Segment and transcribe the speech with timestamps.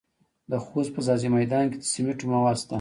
[0.51, 2.69] د خوست په ځاځي میدان کې د سمنټو مواد شته.